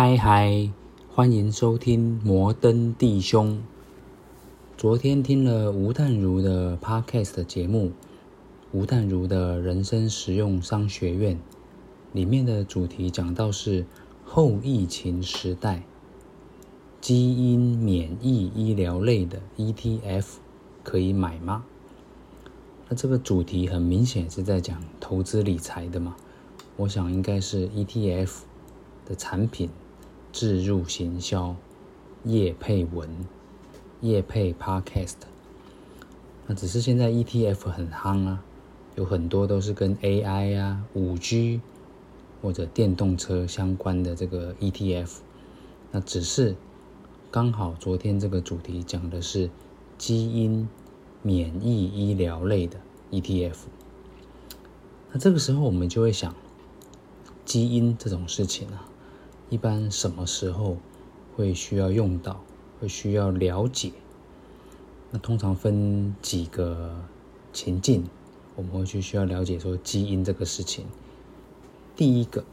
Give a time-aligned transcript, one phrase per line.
[0.00, 0.70] 嗨嗨，
[1.12, 3.60] 欢迎收听摩登弟兄。
[4.76, 7.90] 昨天听了吴淡如的 Podcast 节目，
[8.70, 11.40] 吴淡如的人生实用商学院
[12.12, 13.84] 里面的主题讲到是
[14.24, 15.82] 后疫情时代，
[17.00, 20.26] 基因免疫医疗类的 ETF
[20.84, 21.64] 可以买吗？
[22.88, 26.14] 那这个主题很明显是在讲投资理财的嘛，
[26.76, 28.42] 我想应该是 ETF
[29.04, 29.68] 的产品。
[30.32, 31.56] 置入行销、
[32.24, 33.08] 业配文、
[34.00, 35.14] 业配 Podcast，
[36.46, 38.42] 那只是现在 ETF 很夯啊，
[38.96, 41.60] 有很多都是跟 AI 啊、五 G
[42.40, 45.18] 或者电动车相关的这个 ETF。
[45.90, 46.54] 那只是
[47.30, 49.50] 刚好昨天这个主题讲的是
[49.96, 50.68] 基因
[51.22, 52.78] 免疫医疗类的
[53.10, 53.56] ETF。
[55.10, 56.34] 那这个时候我们就会想，
[57.44, 58.87] 基因这种事情啊。
[59.50, 60.76] 一般什么时候
[61.34, 62.44] 会需要用到，
[62.78, 63.92] 会需要了解？
[65.10, 66.94] 那通常分几个
[67.52, 68.04] 情境，
[68.56, 70.84] 我们会去需要了解说基因这个事情。
[71.96, 72.44] 第一个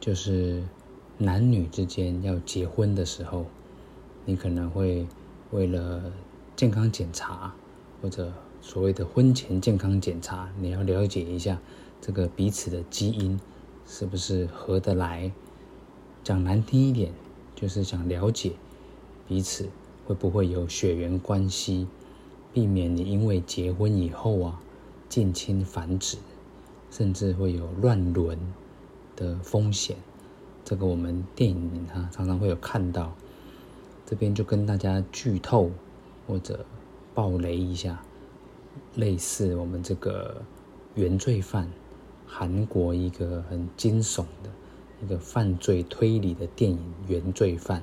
[0.00, 0.62] 就是
[1.18, 3.44] 男女之间要结婚的时候，
[4.24, 5.06] 你可能会
[5.50, 6.02] 为了
[6.56, 7.54] 健康检查
[8.00, 11.58] 或者所谓的婚前健康检查，你要了解一下
[12.00, 13.38] 这个彼此的基因
[13.86, 15.30] 是不是合得来。
[16.28, 17.10] 讲难听一点，
[17.54, 18.52] 就是想了解
[19.26, 19.66] 彼此
[20.06, 21.86] 会不会有血缘关系，
[22.52, 24.60] 避免你因为结婚以后啊
[25.08, 26.18] 近亲繁殖，
[26.90, 28.38] 甚至会有乱伦
[29.16, 29.96] 的风险。
[30.66, 33.14] 这个我们电影啊常常会有看到。
[34.04, 35.70] 这边就跟大家剧透
[36.26, 36.66] 或者
[37.14, 38.02] 爆雷一下，
[38.96, 40.42] 类似我们这个
[40.94, 41.70] 原罪犯，
[42.26, 44.50] 韩国一个很惊悚的。
[45.02, 47.80] 一个犯罪推理的电影《原罪犯》。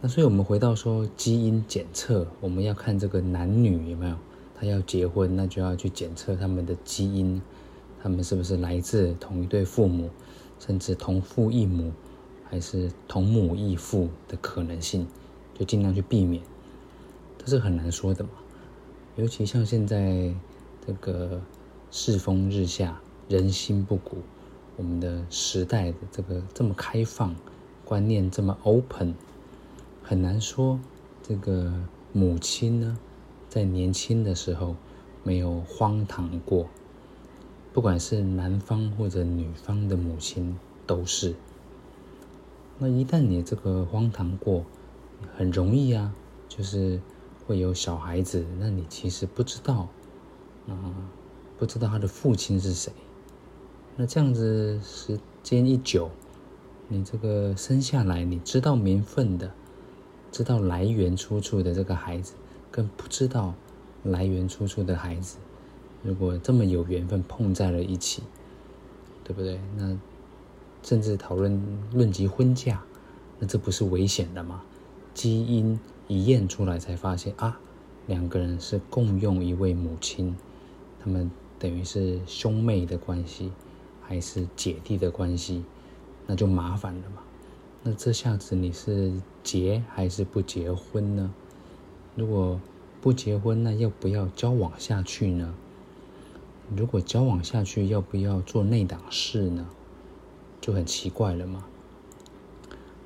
[0.00, 4.16] 那所以，我们回到说基因检测，我们要看这个男女有没有
[4.54, 7.40] 他要结婚，那就要去检测他们的基因，
[8.02, 10.10] 他们是不是来自同一对父母，
[10.58, 11.92] 甚至同父异母，
[12.44, 15.06] 还是同母异父的可能性，
[15.54, 16.42] 就尽量去避免。
[17.38, 18.30] 这是很难说的嘛，
[19.16, 20.34] 尤其像现在
[20.86, 21.40] 这个
[21.90, 24.18] 世风日下，人心不古。
[24.76, 27.34] 我们的时代的这个这么开放，
[27.84, 29.14] 观念这么 open，
[30.02, 30.78] 很难说
[31.22, 31.72] 这个
[32.12, 32.98] 母亲呢，
[33.48, 34.76] 在年轻的时候
[35.22, 36.66] 没有荒唐过。
[37.72, 41.34] 不管是男方或者女方的母亲都是。
[42.78, 44.64] 那一旦你这个荒唐过，
[45.36, 46.14] 很容易啊，
[46.48, 47.00] 就是
[47.46, 49.88] 会有小孩子，那你其实不知道
[50.68, 50.94] 啊，
[51.58, 52.92] 不知道他的父亲是谁。
[53.98, 56.10] 那这样子时间一久，
[56.86, 59.50] 你这个生下来你知道名分的，
[60.30, 62.34] 知道来源出处的这个孩子，
[62.70, 63.54] 跟不知道
[64.02, 65.38] 来源出处的孩子，
[66.02, 68.22] 如果这么有缘分碰在了一起，
[69.24, 69.58] 对不对？
[69.78, 69.98] 那
[70.82, 71.58] 甚至讨论
[71.94, 72.82] 论及婚嫁，
[73.38, 74.62] 那这不是危险的吗？
[75.14, 77.58] 基因一验出来才发现啊，
[78.06, 80.36] 两个人是共用一位母亲，
[81.00, 83.50] 他们等于是兄妹的关系。
[84.06, 85.64] 还是姐弟的关系，
[86.26, 87.22] 那就麻烦了嘛。
[87.82, 89.12] 那这下子你是
[89.42, 91.34] 结还是不结婚呢？
[92.14, 92.60] 如果
[93.00, 95.54] 不结婚，那要不要交往下去呢？
[96.76, 99.66] 如果交往下去，要不要做内档事呢？
[100.60, 101.64] 就很奇怪了嘛。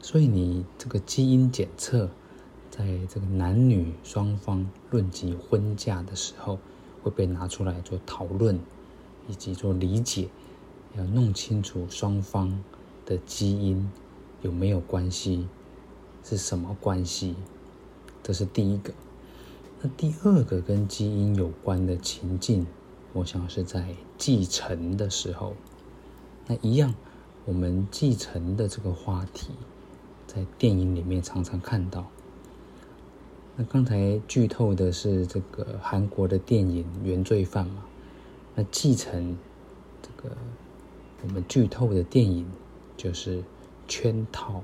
[0.00, 2.10] 所以你这个基因检测，
[2.70, 6.58] 在这个男女双方论及婚嫁的时候，
[7.02, 8.58] 会被拿出来做讨论，
[9.28, 10.28] 以及做理解。
[10.96, 12.62] 要弄清楚双方
[13.04, 13.90] 的基因
[14.42, 15.48] 有没有关系，
[16.22, 17.34] 是什么关系？
[18.22, 18.94] 这是第一个。
[19.82, 22.64] 那第二个跟基因有关的情境，
[23.12, 25.54] 我想是在继承的时候。
[26.46, 26.94] 那一样，
[27.44, 29.50] 我们继承的这个话题，
[30.28, 32.06] 在电影里面常常看到。
[33.56, 37.84] 那刚才剧透的是这个韩国的电影《原罪犯》嘛？
[38.54, 39.36] 那继承
[40.00, 40.36] 这个。
[41.22, 42.46] 我们剧透的电影
[42.96, 43.38] 就是
[43.88, 44.58] 《圈套》，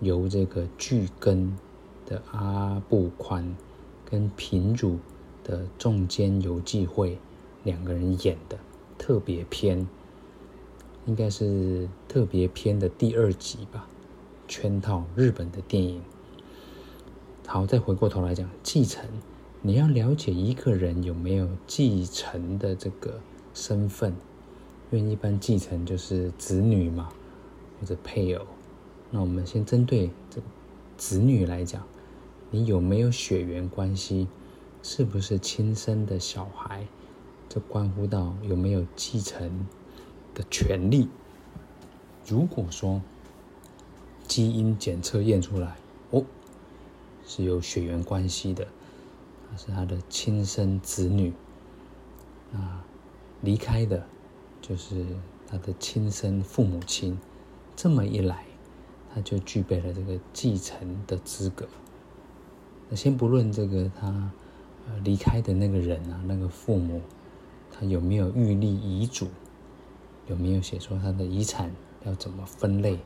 [0.00, 1.56] 由这个剧根
[2.04, 3.56] 的阿部宽
[4.04, 4.98] 跟平汝
[5.44, 7.18] 的仲间游纪惠
[7.62, 8.58] 两个人演的
[8.98, 9.86] 特别篇，
[11.06, 13.88] 应该是特别篇的第二集吧，
[14.50, 16.02] 《圈套》日本的电影。
[17.46, 19.06] 好，再回过头来讲继承，
[19.62, 23.20] 你要了解一个人有没有继承的这个
[23.54, 24.14] 身份。
[24.90, 27.10] 因为一般继承就是子女嘛，
[27.80, 28.46] 或者配偶。
[29.10, 30.40] 那我们先针对这
[30.96, 31.86] 子女来讲，
[32.50, 34.28] 你有没有血缘关系？
[34.82, 36.86] 是不是亲生的小孩？
[37.48, 39.66] 这关乎到有没有继承
[40.34, 41.08] 的权利。
[42.26, 43.02] 如果说
[44.26, 45.76] 基因检测验出来，
[46.10, 46.24] 哦，
[47.26, 48.66] 是有血缘关系的，
[49.50, 51.32] 他是他的亲生子女，
[52.52, 52.80] 那
[53.40, 54.06] 离开的，
[54.60, 55.04] 就是
[55.46, 57.18] 他的亲生父母亲。
[57.76, 58.44] 这么一来，
[59.14, 61.68] 他就具备了这个继承的资格。
[62.88, 64.30] 那先不论这个他
[64.88, 67.00] 呃离开的那个人啊，那个父母。
[67.70, 69.28] 他有没有预立遗嘱？
[70.26, 71.70] 有没有写说他的遗产
[72.04, 72.98] 要怎么分类？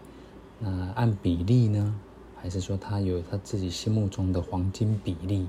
[0.58, 1.94] 那按比例呢？
[2.36, 5.46] 还是说他有他自己心目中的黄金比例？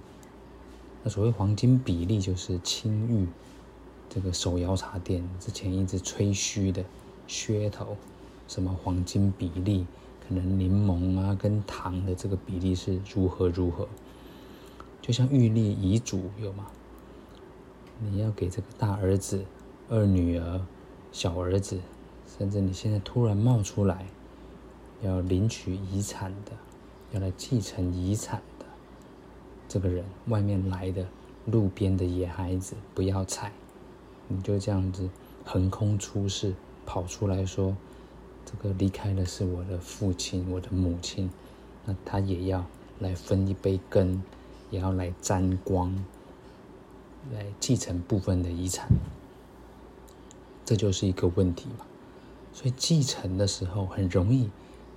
[1.03, 3.25] 那所谓黄金比例，就是青玉
[4.13, 6.85] 这个手摇茶店之前一直吹嘘的
[7.27, 7.97] 噱头，
[8.47, 9.87] 什么黄金比例？
[10.27, 13.87] 可能柠檬啊跟糖的这个比例是如何如何？
[15.01, 16.67] 就像玉立遗嘱有吗？
[17.99, 19.43] 你要给这个大儿子、
[19.89, 20.61] 二女儿、
[21.11, 21.79] 小儿子，
[22.37, 24.05] 甚至你现在突然冒出来
[25.01, 26.51] 要领取遗产的，
[27.13, 28.65] 要来继承遗产的
[29.67, 31.07] 这个人，外面来的
[31.47, 33.51] 路边的野孩子，不要踩，
[34.27, 35.09] 你就这样子
[35.45, 36.53] 横空出世，
[36.85, 37.75] 跑出来说，
[38.45, 41.29] 这个离开的是我的父亲、我的母亲，
[41.85, 42.65] 那他也要
[42.99, 44.23] 来分一杯羹，
[44.71, 46.03] 也要来沾光。
[47.31, 48.89] 来继承部分的遗产，
[50.65, 51.85] 这就是一个问题嘛。
[52.51, 54.49] 所以继承的时候很容易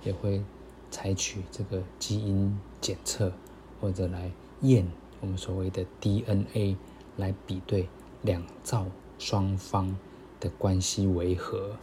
[0.03, 0.43] 也会
[0.91, 3.31] 采取这个基因检测，
[3.79, 4.29] 或者来
[4.59, 4.85] 验
[5.21, 6.75] 我们所谓的 DNA
[7.15, 7.87] 来比对
[8.23, 8.85] 两造
[9.19, 9.97] 双方
[10.39, 11.77] 的关系为何，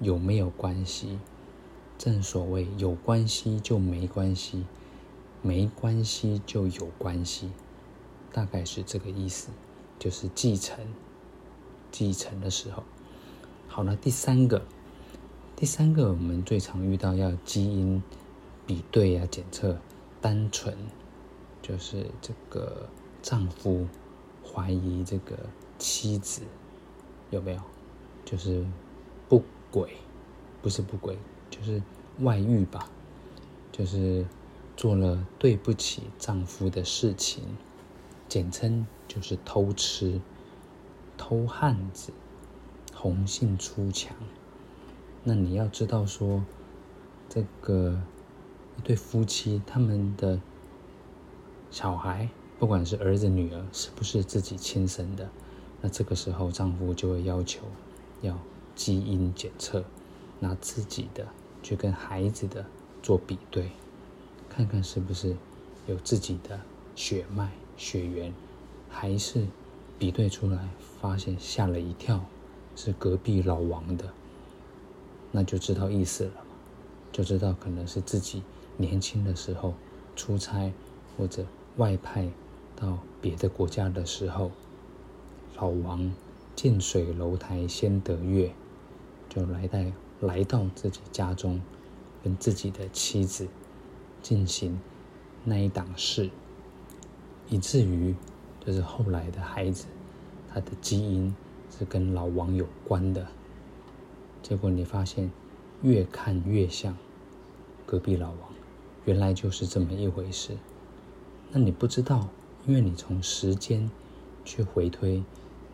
[0.00, 1.18] 有没有关系？
[1.96, 4.64] 正所谓有关系就没关系，
[5.42, 7.50] 没关系就有关系，
[8.32, 9.48] 大概是这个意思。
[9.98, 10.78] 就是继承，
[11.90, 12.84] 继承的时候，
[13.66, 14.62] 好了，第三个，
[15.56, 18.00] 第三个我们最常遇到要基因
[18.64, 19.76] 比对啊检测，
[20.20, 20.72] 单纯
[21.60, 22.88] 就是这个
[23.20, 23.88] 丈夫
[24.44, 25.36] 怀疑这个
[25.78, 26.42] 妻子
[27.30, 27.60] 有没有，
[28.24, 28.66] 就是
[29.28, 29.96] 不轨，
[30.60, 31.16] 不是不轨，
[31.48, 31.82] 就是
[32.20, 32.90] 外遇吧，
[33.70, 34.26] 就是
[34.76, 37.44] 做了对不起丈夫的事情。
[38.28, 40.20] 简称就是偷吃、
[41.16, 42.12] 偷汉子、
[42.94, 44.14] 红杏出墙。
[45.24, 46.44] 那你要知道说，
[47.28, 47.98] 这个
[48.76, 50.38] 一对夫妻他们的
[51.70, 52.28] 小孩，
[52.58, 55.30] 不管是儿子女儿，是不是自己亲生的，
[55.80, 57.62] 那这个时候丈夫就会要求
[58.22, 58.36] 要
[58.74, 59.84] 基因检测，
[60.40, 61.26] 拿自己的
[61.62, 62.64] 去跟孩子的
[63.02, 63.70] 做比对，
[64.48, 65.36] 看看是不是
[65.86, 66.60] 有自己的
[66.94, 67.50] 血脉。
[67.76, 68.34] 血缘
[68.90, 69.46] 还是
[70.00, 70.68] 比对出来，
[71.00, 72.24] 发现吓了一跳，
[72.74, 74.04] 是隔壁老王的，
[75.30, 76.32] 那就知道意思了，
[77.12, 78.42] 就知道可能是自己
[78.76, 79.74] 年轻的时候
[80.16, 80.72] 出差
[81.16, 81.46] 或者
[81.76, 82.28] 外派
[82.74, 84.50] 到别的国家的时候，
[85.60, 86.14] 老王
[86.54, 88.52] 近水楼台先得月，
[89.28, 89.80] 就来到
[90.20, 91.60] 来到自己家中，
[92.22, 93.48] 跟自己的妻子
[94.22, 94.78] 进行
[95.42, 96.30] 那一档事。
[97.48, 98.14] 以至于，
[98.64, 99.86] 就是后来的孩子，
[100.48, 101.34] 他的基因
[101.76, 103.26] 是跟老王有关的。
[104.40, 105.28] 结果你发现，
[105.82, 106.96] 越看越像
[107.84, 108.38] 隔壁老王，
[109.06, 110.56] 原来就是这么一回事。
[111.50, 112.28] 那你不知道，
[112.64, 113.90] 因为你从时间
[114.44, 115.24] 去回推，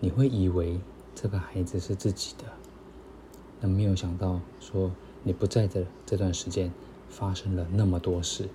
[0.04, 0.78] 你会以为
[1.14, 2.44] 这个孩子是自己的。
[3.58, 4.90] 那没有想到，说
[5.22, 6.70] 你不在的这段时间
[7.08, 8.50] 发生了那么多事，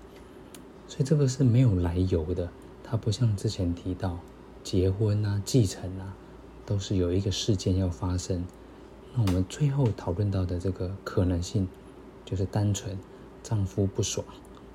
[0.88, 2.52] 所以这个是没有来由的。
[2.84, 4.20] 它不像之前提到
[4.64, 6.14] 结婚啊、继承啊，
[6.68, 8.46] 都是有一个事件要发生。
[9.16, 11.68] 那我们最后讨论到的这个可能性，
[12.26, 12.96] 就是单纯
[13.42, 14.24] 丈夫不爽，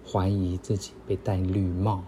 [0.04, 2.02] 怀疑自己被戴绿帽，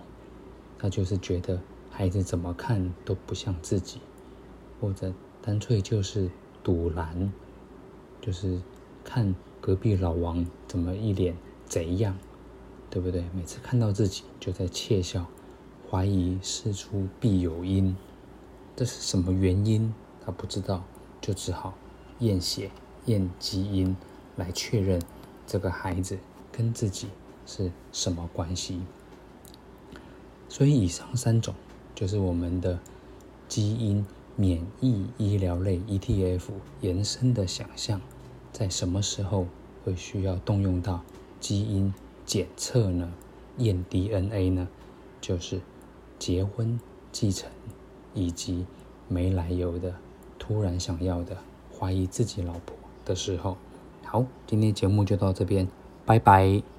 [0.76, 4.00] 他就是觉得孩子怎么看都不像自己，
[4.80, 6.30] 或者干脆就是
[6.62, 7.33] 赌烂，
[8.21, 8.61] 就是
[9.04, 12.16] 看隔壁老王怎么一脸贼样，
[12.90, 13.25] 对不对？
[13.35, 15.26] 每次看到自己就在窃笑。
[15.88, 17.97] 怀疑事出必有因，
[18.75, 19.95] 这是什么原因？
[20.25, 20.83] 他不知道，
[21.21, 21.75] 就只好
[22.18, 22.73] 验血、
[23.04, 23.97] 验基因
[24.35, 25.00] 来确认
[25.47, 26.18] 这个孩子
[26.50, 27.06] 跟自己
[27.47, 28.80] 是什么关系。
[30.49, 31.54] 所以以上三种
[31.95, 32.80] 就是我们的
[33.47, 34.04] 基因
[34.37, 36.43] 免疫医疗类 ETF
[36.83, 38.00] 延伸的想象，
[38.52, 39.47] 在什么时候
[39.85, 41.02] 会需要动用到
[41.40, 41.93] 基因
[42.25, 43.12] 检测呢？
[43.59, 44.69] 验 DNA 呢？
[45.21, 45.61] 就是
[46.19, 46.78] 结婚、
[47.11, 47.50] 继承
[48.14, 48.66] 以及
[49.09, 49.95] 没来由的
[50.38, 51.37] 突然想要的
[51.76, 53.57] 怀疑自己老婆的时候。
[54.05, 55.66] 好，今天节目就到这边，
[56.05, 56.75] 拜拜。